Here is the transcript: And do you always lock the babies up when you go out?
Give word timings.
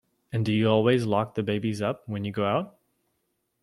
And 0.31 0.43
do 0.43 0.51
you 0.51 0.67
always 0.67 1.05
lock 1.05 1.35
the 1.35 1.43
babies 1.43 1.79
up 1.79 2.01
when 2.09 2.23
you 2.25 2.31
go 2.31 2.43
out? 2.45 2.75